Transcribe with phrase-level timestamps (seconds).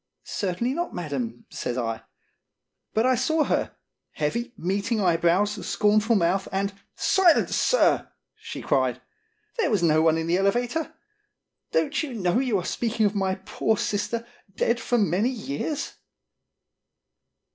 [0.23, 2.01] "Certainly not, Madam," says I.
[2.95, 3.47] "But 1 01 Srnorn Statement.
[3.47, 3.75] 227 saw her!
[4.13, 8.99] heavy, meeting eyebrows, scorn ful mouth, and ""Silence, sir!" she cried."
[9.59, 10.95] There was no one in the elevator.
[11.71, 14.25] Don't you know you are speaking of my poor sister,
[14.55, 15.93] dead for many years?"